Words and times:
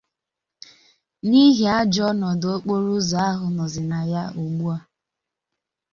n'ihi 1.27 1.65
ajọ 1.77 2.03
ọnọdụ 2.11 2.47
okporoụzọ 2.55 3.17
ahụ 3.29 3.45
nọzị 3.55 3.81
na 3.91 3.99
ya 4.11 4.23
ugbua. 4.43 4.75